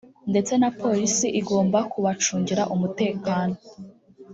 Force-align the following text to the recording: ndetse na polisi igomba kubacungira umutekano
ndetse 0.31 0.53
na 0.61 0.69
polisi 0.81 1.27
igomba 1.39 1.79
kubacungira 1.91 2.63
umutekano 2.75 3.55